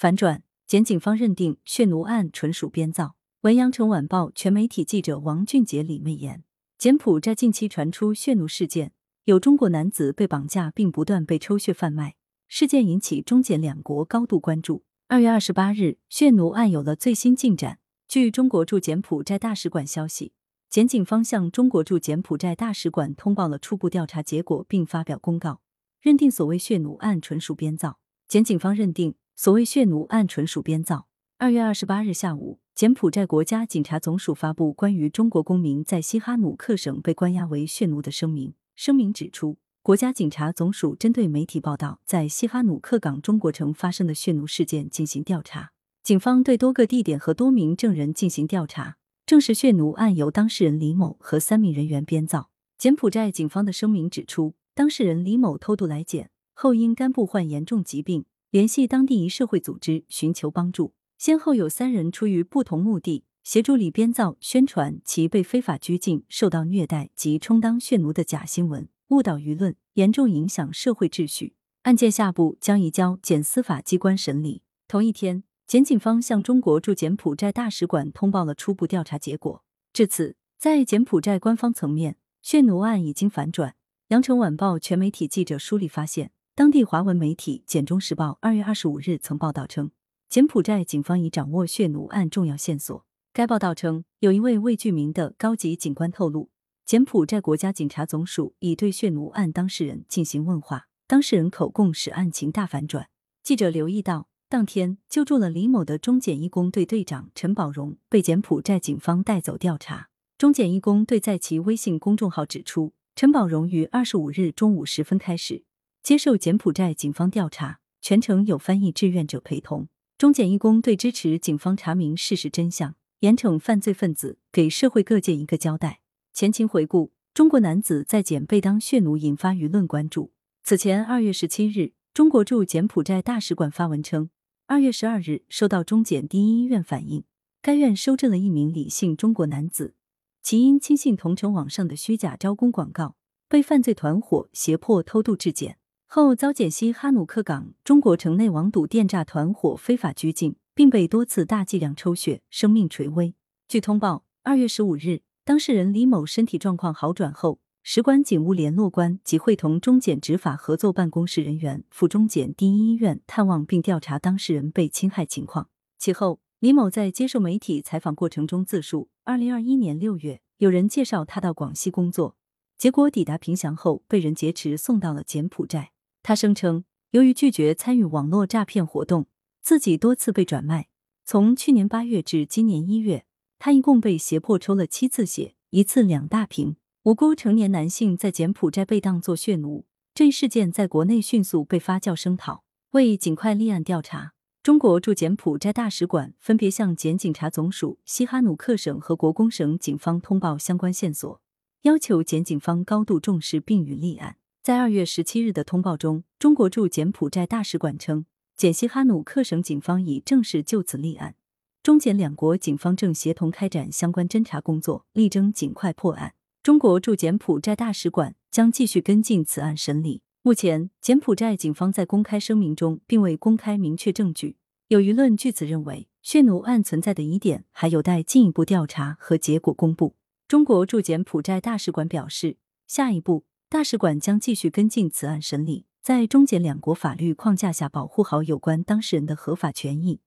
[0.00, 3.16] 反转，检警方认定血奴案纯属编造。
[3.42, 6.42] 文阳城晚报全媒体记者王俊杰、李媚妍。
[6.78, 8.92] 柬埔寨近期传出血奴事件，
[9.24, 12.14] 有中国男子被绑架并不断被抽血贩卖，
[12.48, 14.84] 事件引起中柬两国高度关注。
[15.08, 17.78] 二月二十八日，血奴案有了最新进展。
[18.08, 20.32] 据中国驻柬埔寨大使馆消息，
[20.70, 25.60] 检警方向中国驻柬埔寨大使馆通报了初步调查结果，并发表公告，
[26.00, 27.98] 认定所谓血奴案纯属编造。
[28.26, 29.16] 检警方认定。
[29.42, 31.06] 所谓血奴案纯属编造。
[31.38, 38.52] 二月二十八日下午，柬埔寨国家警察总署发布关于中国公民在西哈努克省被关押为血奴的声明。
[38.76, 45.70] 声明指出，国家警察总署针对媒体报道在西哈努克港中国城发生的血奴事件进行调查，
[46.02, 52.50] 警方对多个地点和多名证人进行调查，证实血奴案由当事人李某和三名人员编造。
[52.76, 58.26] 柬埔寨警方的声明指出，当事人李某偷渡来柬后因肝部患严重疾病。
[58.50, 71.54] 联系当地一社会组织寻求帮助，先后有三人出于不同目的协助李编造、宣传其被非法拘禁、受到虐待及充当血奴的假新闻，误导舆论，严重影响社会秩序。
[71.82, 74.62] 案件下部将移交检司法机关审理。
[74.88, 79.62] 同一天，检警方向中国驻柬埔寨大使馆通报了初步调查结果。
[79.92, 83.76] 至此，在柬埔寨官方层面，血奴案已经反转。
[84.08, 86.32] 羊城晚报全媒体记者梳理发现。
[86.60, 89.92] 当地华文媒体《简中时报》二月二十五日曾报道称，
[90.28, 93.06] 柬埔寨警方已掌握血奴案重要线索。
[93.32, 96.50] 该报道称，有一位未具名的高级警官透露，
[96.84, 103.08] 柬埔寨国家警察总署已对血奴案当事人进行问话，当事人口供使案情大反转。
[103.42, 110.10] 记者留意到，当天救助了李某的中检一工队队长陈宝荣被柬埔寨警方带走调查。
[110.36, 115.64] 中检一工队在其微信公众号指出，陈宝荣于二十五日中午时分开始。
[116.02, 119.88] 接受柬埔寨警方调查，全程有翻译志愿者陪同。
[120.16, 126.00] 中柬义工队支持警方查明事实真相，严惩犯罪分子，给社会各界一个交代。
[126.32, 130.32] 前情回顾：中国男子在柬被当血奴，引发舆论关注。
[130.62, 134.30] 此前，二月十七日，中国驻柬埔寨大使馆发文称，
[134.66, 137.24] 二月十二日收到中柬第一医院反映，
[137.60, 139.94] 该院收治了一名李姓中国男子，
[140.42, 143.16] 其因轻信同城网上的虚假招工广告，
[143.48, 145.76] 被犯罪团伙胁迫偷渡至柬。
[146.12, 153.36] 后遭柬西哈努克港中国城内网赌电诈团伙非法拘禁，并被多次大剂量抽血，生命垂危。
[153.68, 165.68] 据通报，二月十五日，当事人李某身体状况好转后，使馆警务联络官即会同中检执法合作办公室人员赴中检第一医院探望并调查当事人被侵害情况。
[165.96, 172.34] 其后，李某在接受媒体采访过程中自述：二零二一年六月，有人介绍他到广西工作，
[172.76, 175.92] 结果抵达凭祥后被人劫持，送到了柬埔寨。
[176.22, 179.26] 他声称，由于拒绝参与网络诈骗活动，
[179.60, 180.88] 自己多次被转卖。
[181.24, 183.24] 从去年八月至今年一月，
[183.58, 186.76] 他一共被胁迫抽了七次血，一次两大瓶。
[187.04, 192.62] 无辜成年男性在柬埔寨被当作血奴，这一事件在国内迅速被发酵声讨。
[192.90, 201.40] 为尽快立案调查，中国驻柬埔寨大使馆分别向柬警察总署、西哈努克省和国公省警方通报相关线索，
[201.82, 204.36] 要求柬警方高度重视并予立案。
[204.62, 211.34] 在二月十七日的通报中，中国驻柬埔寨大使馆称，柬西哈努克省警方已正式就此立案，
[211.82, 216.34] 中柬两国警方正协同开展相关侦查工作，力争尽快破案。
[216.62, 220.20] 中国驻柬埔寨大使馆将继续跟进此案审理。
[220.42, 230.16] 目前，柬埔寨警方在公开声明中并未公开明确证据，有舆论据此认为，血奴案存在的疑点还有待进一步调查和结果公布。
[230.46, 233.44] 中国驻柬埔寨大使馆表示，下一步。
[233.70, 240.20] 大使馆将继续跟进此案审理，在中柬两国法律框架下保护好有关当事人的合法权益，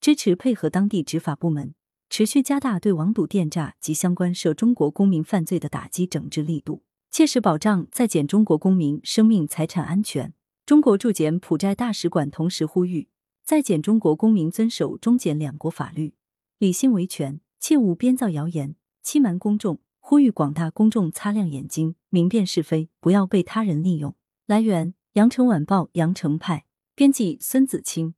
[0.00, 1.76] 支持配合当地执法部门，
[2.10, 6.82] 持续加大对网赌电诈及相关涉中国公民犯罪的打击整治力度，
[7.12, 10.34] 切实保障在柬中国公民生命财产安全。
[10.66, 13.08] 中国驻柬埔寨大使馆同时呼吁，
[13.44, 16.14] 在柬中国公民遵守中柬两国法律，
[16.58, 18.74] 理性维权，切勿编造谣言，
[19.04, 19.78] 欺瞒公众。
[20.10, 24.14] 呼吁广大公众擦亮眼睛，明辨是非，不要被他人利用。
[24.46, 26.64] 来源：羊城晚报羊城派，
[26.94, 28.14] 编辑孙子清。